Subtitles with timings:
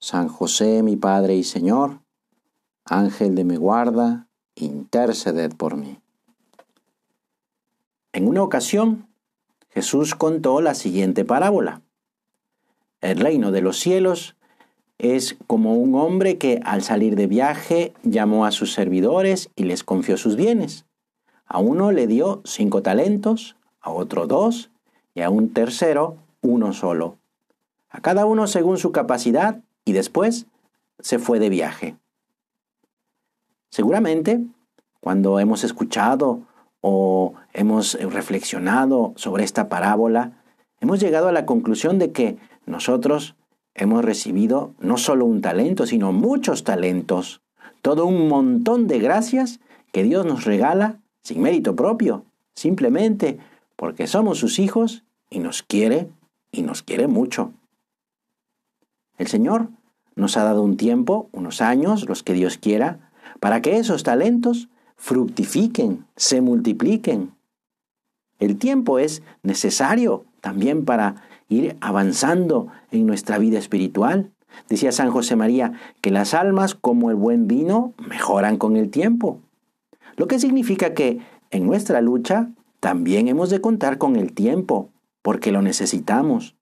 [0.00, 2.00] San José, mi Padre y Señor,
[2.86, 5.98] Ángel de mi guarda, interceded por mí.
[8.14, 9.08] En una ocasión,
[9.68, 11.82] Jesús contó la siguiente parábola.
[13.02, 14.36] El reino de los cielos
[14.96, 19.84] es como un hombre que al salir de viaje llamó a sus servidores y les
[19.84, 20.86] confió sus bienes.
[21.44, 24.70] A uno le dio cinco talentos, a otro dos
[25.14, 27.18] y a un tercero uno solo,
[27.90, 30.46] a cada uno según su capacidad y después
[31.00, 31.96] se fue de viaje.
[33.70, 34.46] Seguramente,
[35.00, 36.42] cuando hemos escuchado
[36.80, 40.44] o hemos reflexionado sobre esta parábola,
[40.78, 43.34] hemos llegado a la conclusión de que nosotros
[43.74, 47.42] hemos recibido no solo un talento, sino muchos talentos,
[47.82, 49.58] todo un montón de gracias
[49.90, 53.38] que Dios nos regala sin mérito propio, simplemente
[53.74, 56.08] porque somos sus hijos y nos quiere
[56.52, 57.54] y nos quiere mucho.
[59.18, 59.70] El Señor
[60.20, 64.68] nos ha dado un tiempo, unos años, los que Dios quiera, para que esos talentos
[64.96, 67.32] fructifiquen, se multipliquen.
[68.38, 71.16] El tiempo es necesario también para
[71.48, 74.30] ir avanzando en nuestra vida espiritual.
[74.68, 79.40] Decía San José María que las almas, como el buen vino, mejoran con el tiempo.
[80.16, 81.18] Lo que significa que
[81.50, 84.90] en nuestra lucha también hemos de contar con el tiempo,
[85.22, 86.56] porque lo necesitamos.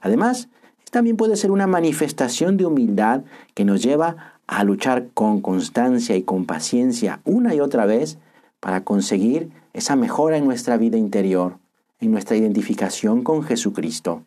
[0.00, 0.48] Además,
[0.90, 3.22] también puede ser una manifestación de humildad
[3.54, 8.18] que nos lleva a luchar con constancia y con paciencia una y otra vez
[8.60, 11.58] para conseguir esa mejora en nuestra vida interior,
[12.00, 14.24] en nuestra identificación con Jesucristo.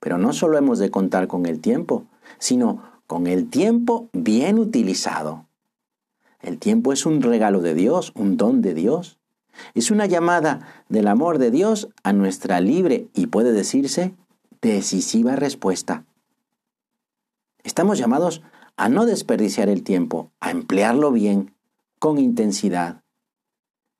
[0.00, 2.04] Pero no solo hemos de contar con el tiempo,
[2.38, 5.46] sino con el tiempo bien utilizado.
[6.40, 9.18] El tiempo es un regalo de Dios, un don de Dios.
[9.74, 14.14] Es una llamada del amor de Dios a nuestra libre y puede decirse
[14.62, 16.06] decisiva respuesta.
[17.64, 18.42] Estamos llamados
[18.76, 21.54] a no desperdiciar el tiempo, a emplearlo bien,
[21.98, 23.02] con intensidad.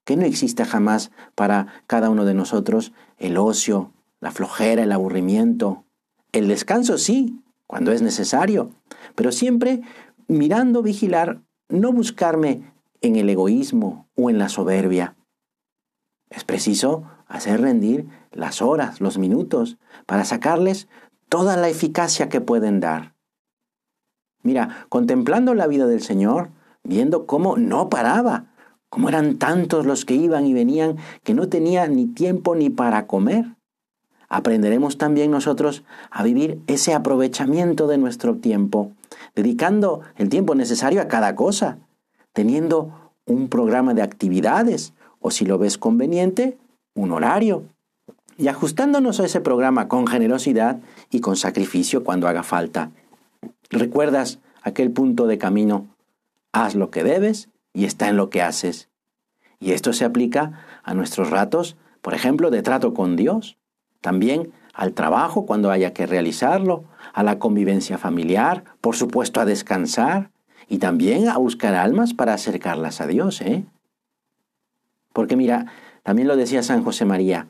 [0.04, 5.84] Que no exista jamás para cada uno de nosotros el ocio, la flojera, el aburrimiento.
[6.32, 8.70] El descanso sí, cuando es necesario,
[9.14, 9.82] pero siempre
[10.28, 15.16] mirando, vigilar, no buscarme en el egoísmo o en la soberbia.
[16.30, 20.86] Es preciso hacer rendir las horas, los minutos, para sacarles
[21.30, 23.14] toda la eficacia que pueden dar.
[24.42, 26.50] Mira, contemplando la vida del Señor,
[26.84, 28.52] viendo cómo no paraba,
[28.90, 33.06] cómo eran tantos los que iban y venían que no tenía ni tiempo ni para
[33.06, 33.56] comer,
[34.28, 38.92] aprenderemos también nosotros a vivir ese aprovechamiento de nuestro tiempo,
[39.34, 41.78] dedicando el tiempo necesario a cada cosa,
[42.34, 46.58] teniendo un programa de actividades o si lo ves conveniente,
[46.94, 47.64] un horario
[48.36, 50.78] y ajustándonos a ese programa con generosidad
[51.10, 52.90] y con sacrificio cuando haga falta.
[53.70, 55.86] ¿Recuerdas aquel punto de camino?
[56.52, 58.88] Haz lo que debes y está en lo que haces.
[59.60, 63.56] Y esto se aplica a nuestros ratos, por ejemplo, de trato con Dios,
[64.00, 70.30] también al trabajo cuando haya que realizarlo, a la convivencia familiar, por supuesto a descansar
[70.68, 73.64] y también a buscar almas para acercarlas a Dios, ¿eh?
[75.12, 75.66] Porque mira,
[76.02, 77.48] también lo decía San José María,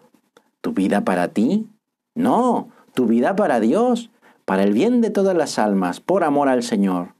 [0.62, 1.66] ¿Tu vida para ti?
[2.14, 4.10] No, tu vida para Dios,
[4.44, 7.14] para el bien de todas las almas, por amor al Señor.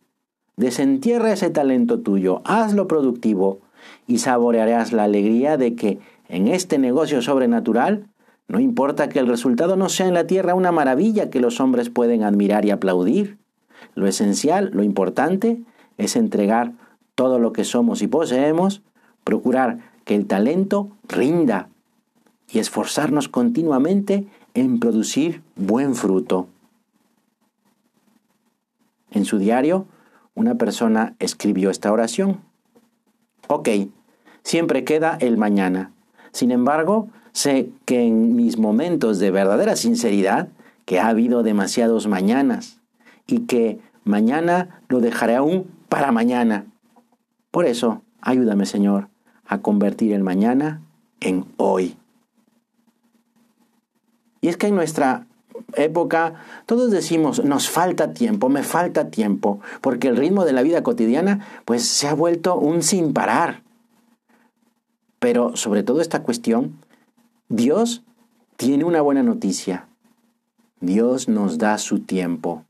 [0.56, 3.58] Desentierra ese talento tuyo, hazlo productivo
[4.06, 5.98] y saborearás la alegría de que
[6.28, 8.06] en este negocio sobrenatural
[8.46, 11.90] no importa que el resultado no sea en la tierra una maravilla que los hombres
[11.90, 13.38] pueden admirar y aplaudir.
[13.94, 15.62] Lo esencial, lo importante,
[15.96, 16.72] es entregar
[17.14, 18.82] todo lo que somos y poseemos,
[19.24, 21.68] procurar que el talento rinda
[22.50, 26.48] y esforzarnos continuamente en producir buen fruto.
[29.10, 29.86] En su diario,
[30.34, 32.40] una persona escribió esta oración.
[33.48, 33.68] Ok,
[34.42, 35.92] siempre queda el mañana.
[36.32, 40.48] Sin embargo, sé que en mis momentos de verdadera sinceridad,
[40.84, 42.80] que ha habido demasiados mañanas
[43.26, 46.66] y que mañana lo dejaré aún para mañana.
[47.50, 49.11] Por eso, ayúdame Señor
[49.52, 50.80] a convertir el mañana
[51.20, 51.94] en hoy.
[54.40, 55.26] Y es que en nuestra
[55.74, 56.34] época
[56.64, 61.46] todos decimos, nos falta tiempo, me falta tiempo, porque el ritmo de la vida cotidiana
[61.66, 63.62] pues se ha vuelto un sin parar.
[65.18, 66.78] Pero sobre todo esta cuestión,
[67.50, 68.02] Dios
[68.56, 69.86] tiene una buena noticia.
[70.80, 72.64] Dios nos da su tiempo.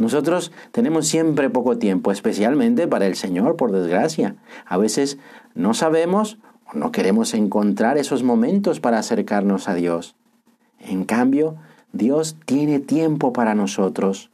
[0.00, 4.36] Nosotros tenemos siempre poco tiempo, especialmente para el Señor, por desgracia.
[4.64, 5.18] A veces
[5.54, 6.38] no sabemos
[6.72, 10.16] o no queremos encontrar esos momentos para acercarnos a Dios.
[10.78, 11.56] En cambio,
[11.92, 14.30] Dios tiene tiempo para nosotros.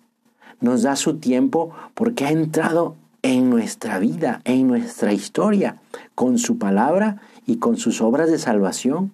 [0.60, 5.80] Nos da su tiempo porque ha entrado en nuestra vida, en nuestra historia,
[6.14, 9.12] con su palabra y con sus obras de salvación,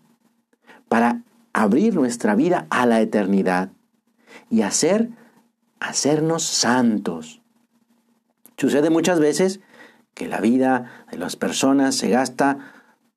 [0.89, 1.23] para
[1.55, 3.71] abrir nuestra vida a la eternidad
[4.51, 5.09] y hacer
[5.89, 7.41] hacernos santos.
[8.57, 9.61] Sucede muchas veces
[10.15, 12.59] que la vida de las personas se gasta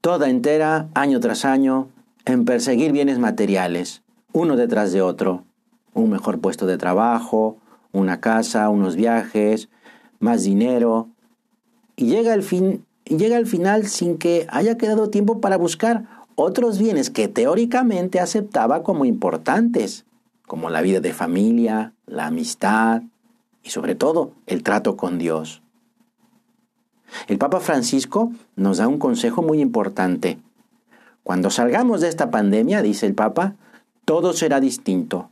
[0.02, 1.90] toda entera, año tras año,
[2.26, 4.04] en perseguir bienes materiales,
[4.34, 5.46] uno detrás de otro.
[5.94, 7.58] Un mejor puesto de trabajo,
[7.92, 9.70] una casa, unos viajes,
[10.20, 11.10] más dinero.
[11.96, 16.80] Y llega el, fin, llega al final sin que haya quedado tiempo para buscar otros
[16.80, 20.06] bienes que teóricamente aceptaba como importantes
[20.48, 23.02] como la vida de familia, la amistad
[23.64, 25.62] y sobre todo el trato con Dios.
[27.28, 30.40] El Papa Francisco nos da un consejo muy importante.
[31.24, 33.56] Cuando salgamos de esta pandemia, dice el Papa,
[34.06, 35.30] todo será distinto.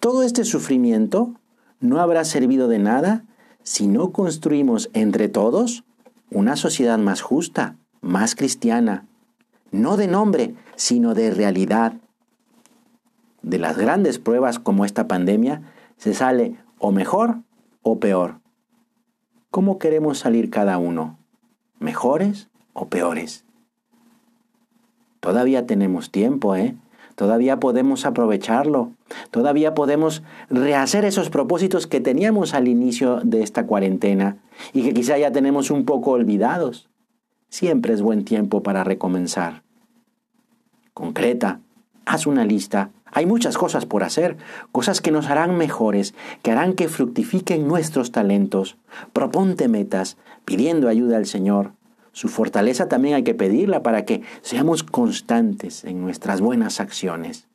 [0.00, 1.34] Todo este sufrimiento
[1.80, 3.24] no habrá servido de nada
[3.62, 5.84] si no construimos entre todos
[6.30, 9.06] una sociedad más justa, más cristiana,
[9.70, 11.94] no de nombre, sino de realidad,
[13.48, 15.62] de las grandes pruebas como esta pandemia,
[15.96, 17.38] se sale o mejor
[17.82, 18.40] o peor.
[19.50, 21.18] ¿Cómo queremos salir cada uno?
[21.78, 23.46] ¿Mejores o peores?
[25.20, 26.76] Todavía tenemos tiempo, ¿eh?
[27.14, 28.92] Todavía podemos aprovecharlo.
[29.30, 34.36] Todavía podemos rehacer esos propósitos que teníamos al inicio de esta cuarentena
[34.72, 36.88] y que quizá ya tenemos un poco olvidados.
[37.48, 39.62] Siempre es buen tiempo para recomenzar.
[40.92, 41.60] Concreta,
[42.04, 44.36] haz una lista hay muchas cosas por hacer,
[44.72, 48.76] cosas que nos harán mejores, que harán que fructifiquen nuestros talentos.
[49.12, 51.72] Proponte metas, pidiendo ayuda al Señor.
[52.12, 57.46] Su fortaleza también hay que pedirla para que seamos constantes en nuestras buenas acciones.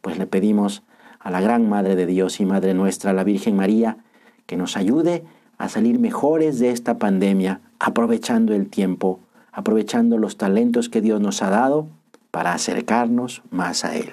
[0.00, 0.82] Pues le pedimos
[1.18, 3.98] a la gran Madre de Dios y Madre nuestra, la Virgen María,
[4.46, 5.24] que nos ayude
[5.58, 9.20] a salir mejores de esta pandemia, aprovechando el tiempo,
[9.52, 11.88] aprovechando los talentos que Dios nos ha dado
[12.30, 14.12] para acercarnos más a Él.